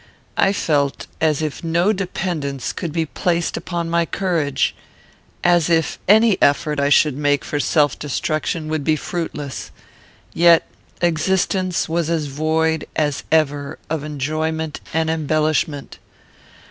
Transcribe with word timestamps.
I 0.39 0.51
felt 0.51 1.05
as 1.21 1.43
if 1.43 1.63
no 1.63 1.93
dependence 1.93 2.73
could 2.73 2.91
be 2.91 3.05
placed 3.05 3.55
upon 3.55 3.87
my 3.87 4.07
courage, 4.07 4.75
as 5.43 5.69
if 5.69 5.99
any 6.07 6.41
effort 6.41 6.79
I 6.79 6.89
should 6.89 7.15
make 7.15 7.45
for 7.45 7.59
self 7.59 7.99
destruction 7.99 8.67
would 8.67 8.83
be 8.83 8.95
fruitless; 8.95 9.69
yet 10.33 10.65
existence 11.01 11.87
was 11.87 12.09
as 12.09 12.25
void 12.25 12.87
as 12.95 13.23
ever 13.31 13.77
of 13.91 14.03
enjoyment 14.03 14.81
and 14.91 15.07
embellishment. 15.07 15.99